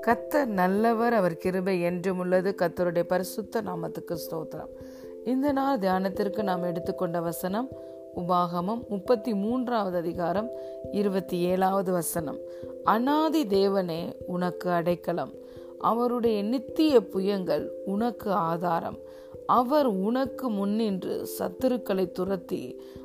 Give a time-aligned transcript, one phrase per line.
[0.00, 2.54] கத்தர் நல்லவர் அவர் கிருபை என்றும் உள்ளது.
[2.58, 4.68] கத்தருடைய பரிசுத்த நாமத்துக்கு ஸ்தோத்திரம்.
[5.24, 7.68] இந்த நாள் தியானத்திற்கு நாம் எடுத்துக்கொண்ட வசனம்
[8.16, 10.50] உபாகமம் முப்பத்தி மூன்றாவது அதிகாரம்
[10.92, 12.38] இருபத்தி ஏழாவது வசனம்.
[12.84, 15.32] அனாதி தேவனே உனக்கு அடைக்கலம்.
[15.78, 18.98] அவருடைய நித்திய புயங்கள் உனக்கு ஆதாரம்.
[19.59, 22.63] அவர் உனக்கு முன்னின்று சத்துருக்களை துரத்தி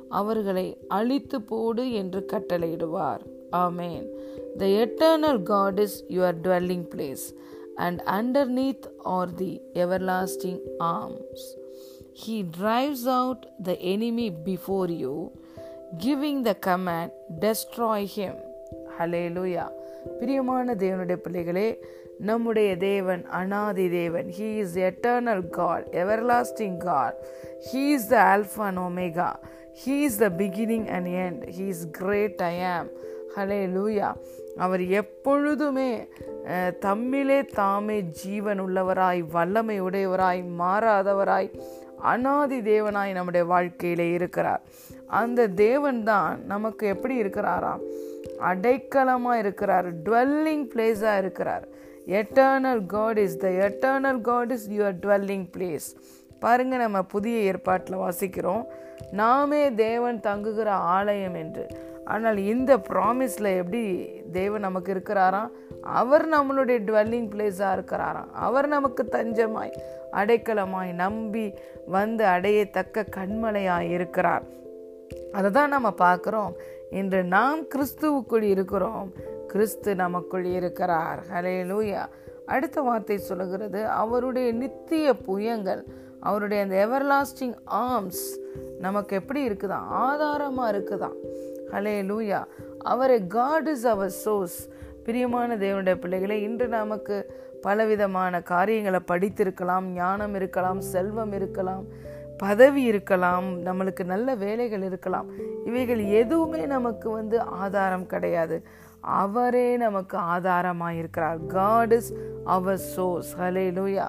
[0.09, 3.23] அவர்களை அழித்து போடு என்று கட்டளையிடுவார்
[3.63, 4.05] amen
[4.57, 7.25] the eternal God is your dwelling place
[7.77, 11.41] and underneath are the everlasting arms.
[12.13, 15.15] He drives out the enemy before you,
[15.97, 18.35] giving the command, destroy him.
[18.97, 19.65] Hallelujah
[20.18, 21.68] பிரியமான தேவனுடைய பிள்ளைகளே
[22.28, 24.28] நம்முடைய தேவன் அனாதி தேவன்.
[24.38, 27.16] He is eternal God everlasting God
[27.68, 29.28] he is the alpha and omega
[29.82, 32.88] he is the beginning and end he is great I am
[33.76, 34.08] hallelujah
[34.56, 35.90] அவர் எப்பொழுதுமே
[36.86, 41.50] தம்மிலே தாமே ஜீவன் உள்ளவராய் வல்லமை உடையவராய் மாறாதவராய்
[42.12, 44.62] அனாதி தேவனாய் நம்முடைய வாழ்க்கையிலே இருக்கிறார்.
[45.20, 47.82] அந்த தேவன் தான் நமக்கு எப்படி இருக்கிறாராம்?
[48.48, 51.66] அடைக்கலமாக இருக்கிறார் டுவெல்லிங் பிளேஸாக இருக்கிறார்.
[52.20, 55.88] Eternal God is the eternal God is your dwelling place
[56.44, 58.64] பாருங்கள் நம்ம புதிய ஏற்பாட்டில் வாசிக்கிறோம்.
[59.20, 61.64] நாமே தேவன் தங்குகிற ஆலயம் என்று.
[62.12, 63.82] ஆனால் இந்த ப்ராமிஸில் எப்படி
[64.38, 65.50] தேவன் நமக்கு இருக்கிறாராம்?
[66.00, 68.30] அவர் நம்மளுடைய டுவெல்லிங் பிளேஸாக இருக்கிறாராம்.
[68.46, 69.74] அவர் நமக்கு தஞ்சமாய்
[70.20, 71.44] அடைக்கலமாய் நம்பி
[71.96, 74.46] வந்து அடையத்தக்க கண்மலையாய் இருக்கிறார்.
[75.36, 76.52] அதை தான் நம்ம பார்க்குறோம்.
[76.90, 79.12] இன்று நாம் கிறிஸ்துவுக்குள் இருக்கிறோம்.
[79.46, 81.24] கிறிஸ்து நமக்குள் இருக்கிறார்.
[81.32, 82.06] ஹலே லூயா
[82.46, 85.82] அடுத்த வார்த்தை சொல்லுகிறது அவருடைய நித்திய புயங்கள்
[86.20, 88.38] அவருடைய அந்த எவர்லாஸ்டிங் ஆர்ம்ஸ்
[88.78, 91.16] நமக்கு எப்படி இருக்குதான் ஆதாரமாக இருக்குதான்
[91.72, 92.44] ஹலே லூயா
[92.78, 94.68] அவரை காட் இஸ் அவர் சோர்ஸ்
[95.04, 101.84] பிரியமான தேவனுடைய பிள்ளைகளை இன்று நமக்கு பலவிதமான காரியங்களை படித்திருக்கலாம் ஞானம் இருக்கலாம் செல்வம் இருக்கலாம்.
[102.42, 105.28] பதவி இருக்கலாம் நம்மளுக்கு நல்ல வேலைகள் இருக்கலாம்
[105.68, 108.56] இவைகள் எதுவுமே நமக்கு வந்து ஆதாரம் கிடையாது.
[109.20, 112.10] அவரே நமக்கு ஆதாரமாக இருக்கிறார் காட் இஸ்
[112.54, 114.06] அவர் சோர்ஸ் ஹலே லூயா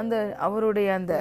[0.00, 0.14] அந்த
[0.46, 1.14] அவருடைய அந்த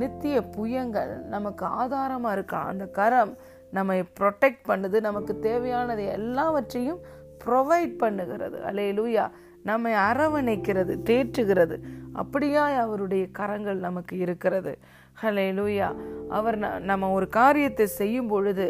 [0.00, 2.70] நித்திய புயங்கள் நமக்கு ஆதாரமாக இருக்கலாம்.
[2.72, 3.32] அந்த கரம்
[3.76, 7.00] நம்மை ப்ரொடெக்ட் பண்ணுது நமக்கு தேவையானது எல்லாவற்றையும்
[7.44, 8.58] ப்ரொவைட் பண்ணுகிறது.
[8.70, 9.26] அலே லூயா
[9.68, 11.76] நம்மை அரவணைக்கிறது தேற்றுகிறது.
[12.20, 14.72] அப்படியாய் அவருடைய கரங்கள் நமக்கு இருக்கிறது.
[15.20, 15.88] ஹலே லூயா
[16.38, 16.56] அவர்
[16.90, 18.66] நம்ம ஒரு காரியத்தை செய்யும் பொழுது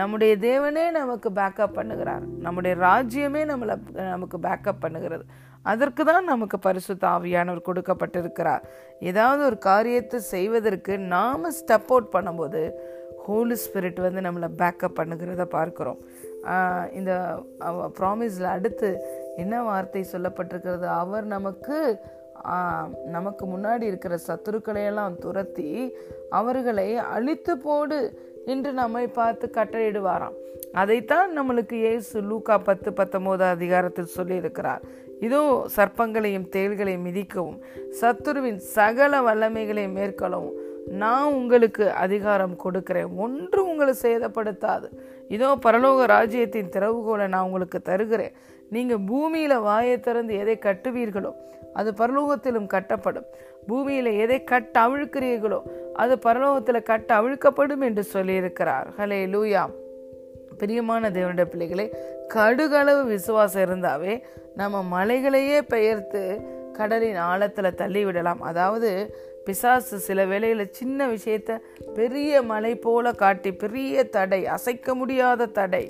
[0.00, 2.24] நம்முடைய தேவனே நமக்கு பேக்கப் பண்ணுகிறார்.
[2.44, 3.74] நம்முடைய ராஜ்யமே நம்மளை
[4.14, 5.24] நமக்கு பேக்கப் பண்ணுகிறது.
[5.72, 8.64] அதற்கு தான் நமக்கு பரிசு தாவியானவர் கொடுக்கப்பட்டிருக்கிறார்.
[9.10, 12.62] ஏதாவது ஒரு காரியத்தை செய்வதற்கு நாம் ஸ்டெப் அவுட் பண்ணும்போது
[13.26, 16.00] ஹோலி ஸ்பிரிட் வந்து நம்மளை பேக்கப் பண்ணுகிறத பார்க்குறோம்.
[16.98, 17.12] இந்த
[18.00, 18.90] ப்ராமிஸில் அடுத்து
[19.42, 20.86] என்ன வார்த்தை சொல்லப்பட்டிருக்கிறது?
[21.02, 21.78] அவர் நமக்கு
[23.16, 25.70] நமக்கு முன்னாடி இருக்கிற சத்துருக்களையெல்லாம் துரத்தி
[26.38, 27.98] அவர்களை அழித்து போடு
[28.52, 30.36] என்று நம்மை பார்த்து கட்டளையிடுவாராம்.
[30.82, 34.84] அதைத்தான் நம்மளுக்கு ஏசு லூக்கா பத்து பத்தொன்பதாம் அதிகாரத்தில் சொல்லியிருக்கிறார்.
[35.26, 35.42] இதோ
[35.76, 37.58] சர்ப்பங்களையும் தேள்களையும் மிதிக்கவும்
[38.00, 40.56] சத்துருவின் சகல வல்லமைகளையும் மேற்கொள்ளவும்
[41.02, 43.08] நான் உங்களுக்கு அதிகாரம் கொடுக்கிறேன்.
[43.24, 44.88] ஒன்று உங்களை சேதப்படுத்தாது.
[45.28, 48.34] இதோ பரலோக ராஜ்யத்தின் திறவுகோலை நான் உங்களுக்கு தருகிறேன்.
[48.70, 51.32] நீங்கள் பூமியில் வாயை திறந்து எதை கட்டுவீர்களோ
[51.78, 53.26] அது பரலோகத்திலும் கட்டப்படும்.
[53.66, 55.60] பூமியில் எதை கட்ட அவிழ்க்கிறீர்களோ
[56.02, 58.88] அது பரலோகத்தில் கட்ட அவிழ்க்கப்படும் என்று சொல்லியிருக்கிறார்.
[58.98, 59.64] ஹலே லூயா
[60.60, 61.86] பிரியமான தேவனுடைய பிள்ளைகளே
[62.34, 64.14] கடுகளவு விசுவாசம் இருந்தாவே
[64.60, 66.22] நம்ம மலைகளையே பெயர்த்து
[66.78, 68.40] கடலின் ஆழத்தில் தள்ளிவிடலாம்.
[68.50, 68.90] அதாவது
[69.46, 71.52] பிசாசு சில வேளையில் சின்ன விஷயத்த
[71.98, 75.84] பெரிய மலை போல காட்டி பெரிய தடை அசைக்க முடியாத தடை.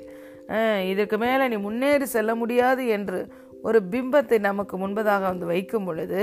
[0.91, 3.19] இதுக்கு மேலே நீ முன்னேறி செல்ல முடியாது என்று
[3.67, 6.21] ஒரு பிம்பத்தை நமக்கு முன்பதாக வந்து வைக்கும் பொழுது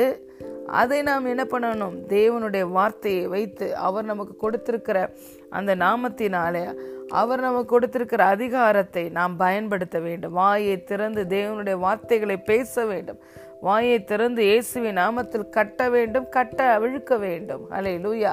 [0.81, 1.97] அதை நாம் என்ன பண்ணணும்?
[2.15, 4.99] தேவனுடைய வார்த்தையை வைத்து அவர் நமக்கு கொடுத்திருக்கிற
[5.59, 6.63] அந்த நாமத்தினாலே
[7.21, 10.37] அவர் நமக்கு கொடுத்திருக்கிற அதிகாரத்தை நாம் பயன்படுத்த வேண்டும்.
[10.41, 13.21] வாயை திறந்து தேவனுடைய வார்த்தைகளை பேச வேண்டும்.
[13.67, 17.65] வாயை திறந்து இயேசுவின் நாமத்தில் கட்ட வேண்டும் கட்ட அவிழ்க்க வேண்டும்.
[17.77, 18.33] அலை லூயா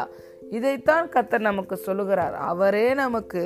[0.58, 2.36] இதைத்தான் கத்தர் நமக்கு சொல்லுகிறார்.
[2.52, 3.44] அவரே நமக்கு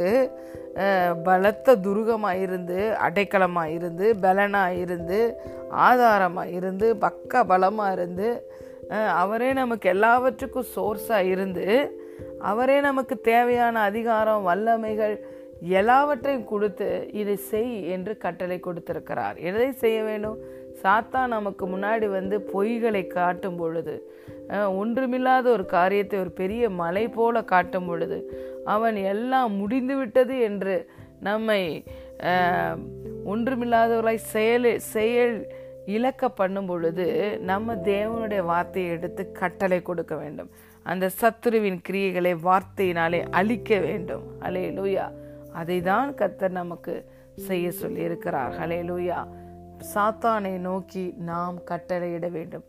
[1.28, 5.20] பலத்த துருகமாக இருந்து அடைக்கலமாக இருந்து பலனாக இருந்து
[5.88, 8.30] ஆதாரமாக இருந்து பக்க பலமாக இருந்து
[9.22, 11.68] அவரே நமக்கு எல்லாவற்றுக்கும் சோர்ஸாக இருந்து
[12.50, 15.16] அவரே நமக்கு தேவையான அதிகாரம் வல்லமைகள்
[15.80, 16.88] எல்லாவற்றையும் கொடுத்து
[17.22, 19.38] இதை செய் என்று கட்டளை கொடுத்திருக்கிறார்.
[19.50, 20.38] எதை செய்ய வேண்டும்?
[20.82, 23.96] சாத்தா நமக்கு முன்னாடி வந்து பொய்களை காட்டும் பொழுது
[24.82, 28.18] ஒன்றுமில்லாத ஒரு காரியத்தை ஒரு பெரிய மலை போல காட்டும் பொழுது
[28.66, 30.76] அவன் எல்லாம் முடிந்து விட்டது என்று
[31.20, 31.62] நம்மை
[33.34, 35.36] ஒன்றுமில்லாதவர்களாய் செயல் செயல்
[35.96, 37.06] இலக்க பண்ணும் பொழுது
[37.42, 40.50] நம்ம தேவனுடைய வார்த்தையை எடுத்து கட்டளை கொடுக்க வேண்டும்.
[40.84, 44.26] அந்த சத்துருவின் கிரியைகளை வார்த்தையினாலே அழிக்க வேண்டும்.
[44.42, 45.06] அலே லூயா
[45.62, 46.94] அதை தான் கத்தர் நமக்கு
[47.48, 48.54] செய்ய சொல்லி இருக்கிறார்
[48.90, 49.20] லூயா
[49.80, 52.64] சாத்தானை நோக்கி நாம் கட்டளையிட வேண்டும்.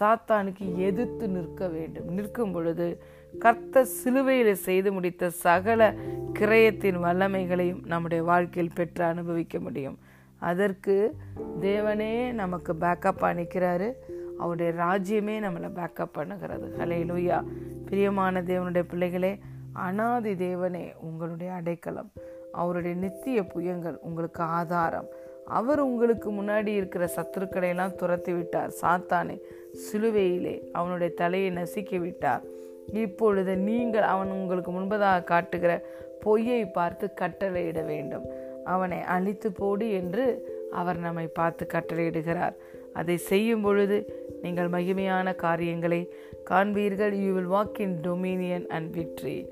[0.00, 2.08] சாத்தானுக்கு எதிர்த்து நிற்க வேண்டும்.
[2.08, 3.02] நிற்கும் பொழுது
[3.38, 5.94] கர்த்த சிலுவையில் செய்து முடித்த சகல
[6.32, 9.98] கிரயத்தின் வல்லமைகளையும் நம்முடைய வாழ்க்கையில் பெற்று அனுபவிக்க முடியும்.
[10.38, 11.16] அதற்கு
[11.60, 13.92] தேவனே நமக்கு பேக்கப்பாக நிற்கிறாரு
[14.38, 16.66] அவருடைய ராஜ்யமே நம்மளை பேக்கப் பண்ணுகிறது.
[16.78, 17.44] ஹலே லூயா
[17.84, 19.38] பிரியமான தேவனுடைய பிள்ளைகளே
[19.72, 22.12] அனாதி தேவனே உங்களுடைய அடைக்கலம்.
[22.52, 25.06] அவருடைய நித்திய புயங்கள் உங்களுக்கு ஆதாரம்.
[25.46, 29.40] அவர் உங்களுக்கு முன்னாடி இருக்கிற சத்துருக்களையெல்லாம் துரத்தி விட்டார் சாத்தானே
[29.84, 32.44] சிலுவையிலே அவனுடைய தலையை நசுக்கி விட்டார்
[32.92, 35.72] இப்பொழுது நீங்கள் அவன் உங்களுக்கு முன்பதாக காட்டுகிற
[36.20, 38.26] பொய்யை பார்த்து கட்டளையிட வேண்டும்.
[38.64, 40.24] அவனை அழித்து போடு என்று
[40.70, 42.54] அவர் நம்மை பார்த்து கட்டளையிடுகிறார்.
[42.92, 43.96] அதை செய்யும் பொழுது
[44.42, 46.12] நீங்கள் மகிமையான காரியங்களை
[46.50, 47.12] காண்பீர்கள்.
[47.12, 49.46] You will walk in dominion and victory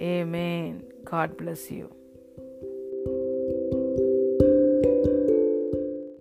[0.24, 1.86] amen God bless you